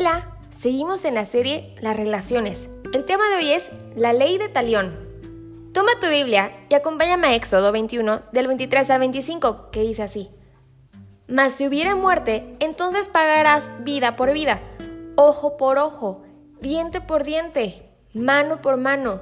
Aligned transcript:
Hola, 0.00 0.34
seguimos 0.50 1.04
en 1.04 1.12
la 1.12 1.26
serie 1.26 1.74
Las 1.82 1.94
relaciones. 1.94 2.70
El 2.94 3.04
tema 3.04 3.28
de 3.28 3.36
hoy 3.36 3.50
es 3.50 3.70
la 3.94 4.14
ley 4.14 4.38
de 4.38 4.48
talión. 4.48 4.98
Toma 5.74 5.90
tu 6.00 6.08
Biblia 6.08 6.56
y 6.70 6.74
acompáñame 6.74 7.26
a 7.26 7.34
Éxodo 7.34 7.70
21 7.70 8.22
del 8.32 8.46
23 8.46 8.88
al 8.88 8.98
25, 8.98 9.70
que 9.70 9.82
dice 9.82 10.02
así. 10.02 10.30
Mas 11.28 11.52
si 11.52 11.66
hubiera 11.66 11.96
muerte, 11.96 12.56
entonces 12.60 13.10
pagarás 13.10 13.70
vida 13.80 14.16
por 14.16 14.32
vida, 14.32 14.62
ojo 15.16 15.58
por 15.58 15.76
ojo, 15.76 16.22
diente 16.62 17.02
por 17.02 17.22
diente, 17.22 17.82
mano 18.14 18.62
por 18.62 18.78
mano, 18.78 19.20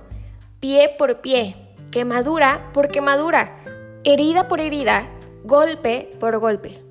pie 0.60 0.95
por 0.97 1.22
pie, 1.22 1.56
quemadura 1.91 2.70
por 2.72 2.86
quemadura, 2.86 3.64
herida 4.05 4.47
por 4.47 4.60
herida, 4.60 5.08
golpe 5.42 6.08
por 6.20 6.38
golpe. 6.38 6.88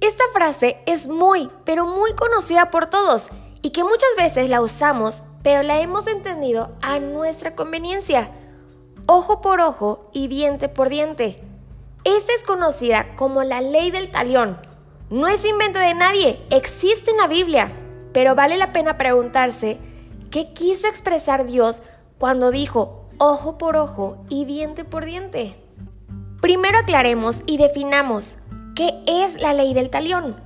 Esta 0.00 0.24
frase 0.32 0.78
es 0.86 1.08
muy, 1.08 1.50
pero 1.64 1.86
muy 1.86 2.14
conocida 2.14 2.70
por 2.70 2.86
todos 2.86 3.30
y 3.62 3.70
que 3.70 3.82
muchas 3.82 4.10
veces 4.16 4.50
la 4.50 4.60
usamos, 4.60 5.24
pero 5.42 5.62
la 5.62 5.80
hemos 5.80 6.06
entendido 6.06 6.76
a 6.82 6.98
nuestra 6.98 7.54
conveniencia. 7.54 8.30
Ojo 9.06 9.40
por 9.40 9.60
ojo 9.60 10.10
y 10.12 10.28
diente 10.28 10.68
por 10.68 10.88
diente. 10.88 11.42
Esta 12.04 12.32
es 12.34 12.42
conocida 12.44 13.14
como 13.16 13.42
la 13.42 13.60
ley 13.60 13.90
del 13.90 14.10
talión. 14.10 14.58
No 15.08 15.28
es 15.28 15.44
invento 15.44 15.78
de 15.78 15.94
nadie, 15.94 16.40
existe 16.50 17.10
en 17.12 17.16
la 17.16 17.26
Biblia, 17.26 17.72
pero 18.12 18.34
vale 18.34 18.56
la 18.56 18.72
pena 18.72 18.98
preguntarse 18.98 19.78
qué 20.30 20.52
quiso 20.52 20.88
expresar 20.88 21.46
Dios 21.46 21.82
cuando 22.18 22.50
dijo 22.50 23.08
ojo 23.18 23.56
por 23.56 23.76
ojo 23.76 24.24
y 24.28 24.44
diente 24.44 24.84
por 24.84 25.04
diente. 25.04 25.56
Primero 26.40 26.78
aclaremos 26.78 27.42
y 27.46 27.56
definamos 27.56 28.38
¿Qué 28.76 28.92
es 29.06 29.40
la 29.40 29.54
ley 29.54 29.72
del 29.72 29.88
talión? 29.88 30.36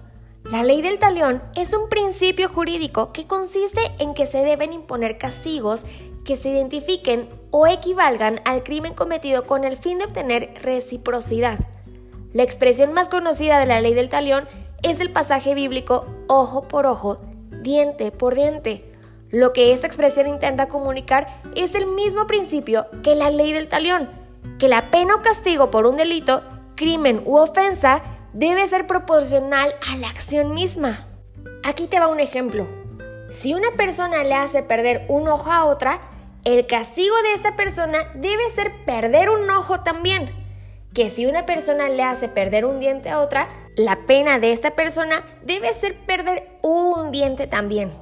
La 0.52 0.62
ley 0.62 0.82
del 0.82 1.00
talión 1.00 1.42
es 1.56 1.74
un 1.74 1.88
principio 1.88 2.48
jurídico 2.48 3.12
que 3.12 3.26
consiste 3.26 3.80
en 3.98 4.14
que 4.14 4.26
se 4.26 4.44
deben 4.44 4.72
imponer 4.72 5.18
castigos 5.18 5.84
que 6.24 6.36
se 6.36 6.50
identifiquen 6.50 7.28
o 7.50 7.66
equivalgan 7.66 8.40
al 8.44 8.62
crimen 8.62 8.94
cometido 8.94 9.48
con 9.48 9.64
el 9.64 9.76
fin 9.76 9.98
de 9.98 10.04
obtener 10.04 10.54
reciprocidad. 10.62 11.58
La 12.32 12.44
expresión 12.44 12.92
más 12.92 13.08
conocida 13.08 13.58
de 13.58 13.66
la 13.66 13.80
ley 13.80 13.94
del 13.94 14.08
talión 14.08 14.46
es 14.84 15.00
el 15.00 15.10
pasaje 15.10 15.56
bíblico 15.56 16.06
ojo 16.28 16.68
por 16.68 16.86
ojo, 16.86 17.20
diente 17.62 18.12
por 18.12 18.36
diente. 18.36 18.94
Lo 19.30 19.52
que 19.52 19.72
esta 19.72 19.88
expresión 19.88 20.28
intenta 20.28 20.68
comunicar 20.68 21.26
es 21.56 21.74
el 21.74 21.88
mismo 21.88 22.28
principio 22.28 22.86
que 23.02 23.16
la 23.16 23.28
ley 23.30 23.52
del 23.52 23.66
talión, 23.66 24.08
que 24.60 24.68
la 24.68 24.92
pena 24.92 25.16
o 25.16 25.20
castigo 25.20 25.72
por 25.72 25.84
un 25.84 25.96
delito, 25.96 26.42
crimen 26.76 27.24
u 27.26 27.36
ofensa 27.36 28.00
debe 28.32 28.66
ser 28.68 28.86
proporcional 28.86 29.74
a 29.90 29.96
la 29.96 30.08
acción 30.08 30.54
misma. 30.54 31.06
Aquí 31.64 31.86
te 31.86 32.00
va 32.00 32.08
un 32.08 32.20
ejemplo. 32.20 32.68
Si 33.30 33.54
una 33.54 33.70
persona 33.72 34.24
le 34.24 34.34
hace 34.34 34.62
perder 34.62 35.06
un 35.08 35.28
ojo 35.28 35.50
a 35.50 35.64
otra, 35.64 36.00
el 36.44 36.66
castigo 36.66 37.14
de 37.22 37.34
esta 37.34 37.54
persona 37.54 37.98
debe 38.14 38.42
ser 38.54 38.72
perder 38.84 39.30
un 39.30 39.48
ojo 39.50 39.80
también. 39.80 40.34
Que 40.94 41.10
si 41.10 41.26
una 41.26 41.46
persona 41.46 41.88
le 41.88 42.02
hace 42.02 42.28
perder 42.28 42.64
un 42.64 42.80
diente 42.80 43.10
a 43.10 43.20
otra, 43.20 43.48
la 43.76 44.06
pena 44.06 44.38
de 44.38 44.52
esta 44.52 44.72
persona 44.72 45.22
debe 45.42 45.72
ser 45.74 45.96
perder 46.06 46.48
un 46.62 47.10
diente 47.10 47.46
también. 47.46 47.92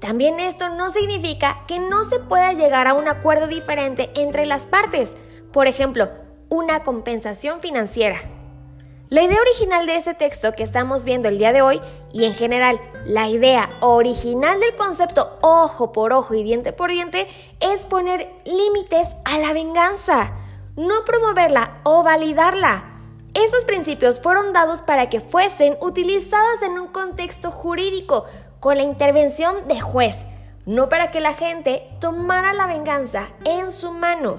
También 0.00 0.40
esto 0.40 0.68
no 0.68 0.90
significa 0.90 1.64
que 1.66 1.78
no 1.78 2.04
se 2.04 2.18
pueda 2.18 2.52
llegar 2.52 2.86
a 2.86 2.94
un 2.94 3.08
acuerdo 3.08 3.46
diferente 3.46 4.10
entre 4.14 4.46
las 4.46 4.66
partes. 4.66 5.16
Por 5.52 5.66
ejemplo, 5.66 6.10
una 6.48 6.82
compensación 6.82 7.60
financiera. 7.60 8.18
La 9.08 9.22
idea 9.22 9.40
original 9.40 9.86
de 9.86 9.96
ese 9.96 10.14
texto 10.14 10.52
que 10.54 10.64
estamos 10.64 11.04
viendo 11.04 11.28
el 11.28 11.38
día 11.38 11.52
de 11.52 11.62
hoy 11.62 11.80
y 12.12 12.24
en 12.24 12.34
general 12.34 12.80
la 13.04 13.28
idea 13.28 13.70
original 13.80 14.58
del 14.58 14.74
concepto 14.74 15.38
ojo 15.42 15.92
por 15.92 16.12
ojo 16.12 16.34
y 16.34 16.42
diente 16.42 16.72
por 16.72 16.90
diente 16.90 17.28
es 17.60 17.86
poner 17.86 18.28
límites 18.44 19.14
a 19.24 19.38
la 19.38 19.52
venganza, 19.52 20.32
no 20.74 21.04
promoverla 21.04 21.78
o 21.84 22.02
validarla. 22.02 22.82
Esos 23.32 23.64
principios 23.64 24.20
fueron 24.20 24.52
dados 24.52 24.82
para 24.82 25.08
que 25.08 25.20
fuesen 25.20 25.76
utilizados 25.80 26.62
en 26.62 26.76
un 26.76 26.88
contexto 26.88 27.52
jurídico 27.52 28.24
con 28.58 28.76
la 28.76 28.82
intervención 28.82 29.68
de 29.68 29.80
juez, 29.80 30.24
no 30.64 30.88
para 30.88 31.12
que 31.12 31.20
la 31.20 31.32
gente 31.32 31.88
tomara 32.00 32.52
la 32.54 32.66
venganza 32.66 33.28
en 33.44 33.70
su 33.70 33.92
mano. 33.92 34.38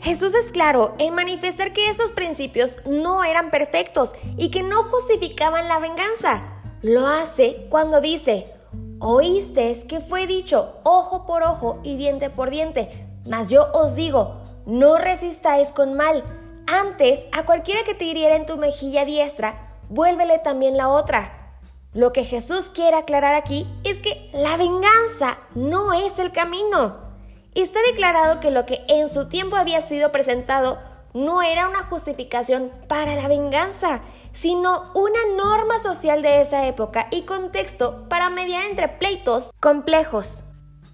Jesús 0.00 0.32
es 0.34 0.50
claro 0.50 0.94
en 0.98 1.14
manifestar 1.14 1.74
que 1.74 1.90
esos 1.90 2.12
principios 2.12 2.78
no 2.86 3.22
eran 3.22 3.50
perfectos 3.50 4.12
y 4.38 4.50
que 4.50 4.62
no 4.62 4.84
justificaban 4.84 5.68
la 5.68 5.78
venganza. 5.78 6.42
Lo 6.80 7.06
hace 7.06 7.66
cuando 7.68 8.00
dice, 8.00 8.50
oísteis 8.98 9.84
que 9.84 10.00
fue 10.00 10.26
dicho 10.26 10.78
ojo 10.84 11.26
por 11.26 11.42
ojo 11.42 11.80
y 11.82 11.96
diente 11.96 12.30
por 12.30 12.48
diente, 12.48 13.06
mas 13.28 13.50
yo 13.50 13.66
os 13.74 13.94
digo, 13.94 14.40
no 14.64 14.96
resistáis 14.96 15.72
con 15.72 15.92
mal. 15.92 16.24
Antes, 16.66 17.26
a 17.32 17.44
cualquiera 17.44 17.82
que 17.84 17.94
te 17.94 18.04
hiriera 18.04 18.36
en 18.36 18.46
tu 18.46 18.56
mejilla 18.56 19.04
diestra, 19.04 19.76
vuélvele 19.90 20.38
también 20.38 20.78
la 20.78 20.88
otra. 20.88 21.58
Lo 21.92 22.12
que 22.12 22.24
Jesús 22.24 22.70
quiere 22.72 22.96
aclarar 22.96 23.34
aquí 23.34 23.66
es 23.84 24.00
que 24.00 24.30
la 24.32 24.56
venganza 24.56 25.38
no 25.54 25.92
es 25.92 26.18
el 26.18 26.32
camino. 26.32 27.09
Está 27.54 27.80
declarado 27.90 28.40
que 28.40 28.50
lo 28.50 28.64
que 28.64 28.84
en 28.88 29.08
su 29.08 29.28
tiempo 29.28 29.56
había 29.56 29.80
sido 29.80 30.12
presentado 30.12 30.78
no 31.14 31.42
era 31.42 31.68
una 31.68 31.82
justificación 31.84 32.70
para 32.86 33.16
la 33.16 33.26
venganza, 33.26 34.00
sino 34.32 34.92
una 34.94 35.18
norma 35.36 35.80
social 35.80 36.22
de 36.22 36.40
esa 36.40 36.66
época 36.66 37.08
y 37.10 37.22
contexto 37.22 38.08
para 38.08 38.30
mediar 38.30 38.62
entre 38.70 38.88
pleitos 38.88 39.50
complejos. 39.58 40.44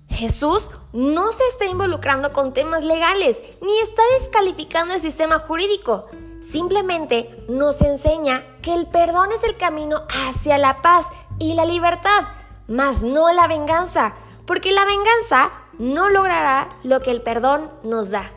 Jesús 0.09 0.71
no 0.95 1.31
se 1.33 1.45
está 1.49 1.67
involucrando 1.67 2.33
con 2.33 2.55
temas 2.55 2.85
legales 2.85 3.43
ni 3.61 3.79
está 3.81 4.03
descalificando 4.19 4.95
el 4.95 5.01
sistema 5.01 5.41
jurídico. 5.41 6.07
Simplemente 6.41 7.45
nos 7.49 7.83
enseña 7.83 8.45
que 8.63 8.73
el 8.73 8.87
perdón 8.87 9.31
es 9.33 9.45
el 9.45 9.59
camino 9.59 10.05
hacia 10.09 10.57
la 10.57 10.81
paz 10.81 11.09
y 11.39 11.53
la 11.53 11.67
libertad, 11.67 12.25
mas 12.67 13.03
no 13.03 13.31
la 13.33 13.47
venganza, 13.47 14.15
porque 14.47 14.73
la 14.73 14.85
venganza 14.87 15.51
no 15.79 16.09
logrará 16.09 16.71
lo 16.83 17.01
que 17.01 17.11
el 17.11 17.23
perdón 17.23 17.71
nos 17.83 18.11
da. 18.11 18.31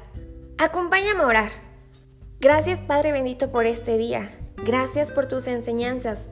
Acompáñame 0.58 1.22
a 1.22 1.28
orar. 1.28 1.52
Gracias 2.40 2.82
Padre 2.82 3.12
bendito 3.12 3.52
por 3.52 3.66
este 3.66 3.98
día. 3.98 4.30
Gracias 4.58 5.12
por 5.12 5.28
tus 5.28 5.48
enseñanzas. 5.48 6.32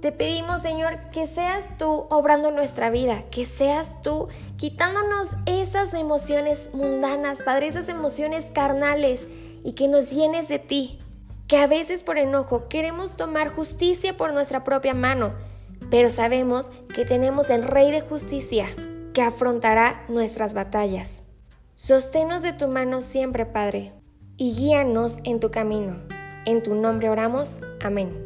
Te 0.00 0.12
pedimos, 0.12 0.62
Señor, 0.62 0.98
que 1.12 1.26
seas 1.26 1.76
tú 1.76 2.06
obrando 2.10 2.52
nuestra 2.52 2.90
vida, 2.90 3.24
que 3.30 3.44
seas 3.44 4.00
tú 4.02 4.28
quitándonos 4.56 5.30
esas 5.46 5.92
emociones 5.94 6.70
mundanas, 6.72 7.42
Padre, 7.42 7.66
esas 7.66 7.88
emociones 7.88 8.46
carnales 8.52 9.26
y 9.64 9.72
que 9.72 9.88
nos 9.88 10.12
llenes 10.12 10.48
de 10.48 10.60
ti. 10.60 10.98
Que 11.48 11.56
a 11.56 11.66
veces 11.66 12.04
por 12.04 12.18
enojo 12.18 12.68
queremos 12.68 13.16
tomar 13.16 13.48
justicia 13.48 14.16
por 14.16 14.32
nuestra 14.32 14.62
propia 14.62 14.94
mano, 14.94 15.32
pero 15.90 16.10
sabemos 16.10 16.70
que 16.94 17.04
tenemos 17.04 17.50
el 17.50 17.64
Rey 17.64 17.90
de 17.90 18.00
Justicia 18.00 18.68
que 19.18 19.22
afrontará 19.22 20.04
nuestras 20.08 20.54
batallas. 20.54 21.24
Sosténos 21.74 22.42
de 22.42 22.52
tu 22.52 22.68
mano 22.68 23.00
siempre, 23.00 23.46
Padre, 23.46 23.92
y 24.36 24.54
guíanos 24.54 25.18
en 25.24 25.40
tu 25.40 25.50
camino. 25.50 25.96
En 26.46 26.62
tu 26.62 26.76
nombre 26.76 27.10
oramos. 27.10 27.58
Amén. 27.82 28.16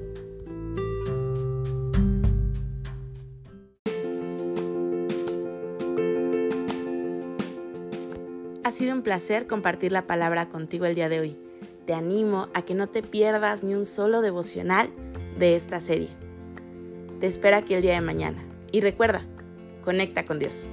Ha 8.63 8.71
sido 8.71 8.93
un 8.93 9.01
placer 9.01 9.47
compartir 9.47 9.93
la 9.93 10.07
palabra 10.07 10.51
contigo 10.51 10.85
el 10.85 10.95
día 10.95 11.09
de 11.09 11.21
hoy. 11.21 11.41
Te 11.87 11.95
animo 11.95 12.49
a 12.53 12.61
que 12.61 12.75
no 12.75 12.91
te 12.91 13.03
pierdas 13.03 13.63
ni 13.63 13.75
un 13.75 13.87
solo 13.87 14.21
devocional 14.21 14.91
de 15.39 15.57
esta 15.57 15.81
serie. 15.81 16.11
Te 17.19 17.29
espero 17.29 17.57
aquí 17.57 17.73
el 17.73 17.81
día 17.81 17.95
de 17.95 18.03
mañana. 18.03 18.45
Y 18.73 18.83
recuerda, 18.83 19.25
conecta 19.83 20.27
con 20.27 20.39
Dios. 20.39 20.69